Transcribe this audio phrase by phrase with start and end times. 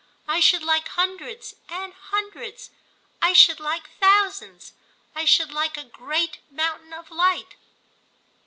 [0.27, 4.73] I should like hundreds and hundreds—I should like thousands;
[5.13, 7.53] I should like a great mountain of light."